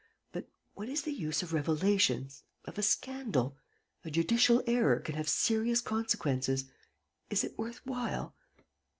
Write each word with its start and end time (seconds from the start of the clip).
But 0.33 0.49
what 0.73 0.89
is 0.89 1.03
the 1.03 1.13
use 1.13 1.43
of 1.43 1.53
revelations, 1.53 2.41
of 2.65 2.79
a 2.79 2.81
scandal? 2.81 3.57
A 4.03 4.09
judicial 4.09 4.63
error 4.65 4.99
can 4.99 5.13
have 5.13 5.29
serious 5.29 5.79
consequences. 5.79 6.65
Is 7.29 7.43
it 7.43 7.55
worth 7.55 7.85
while? 7.85 8.35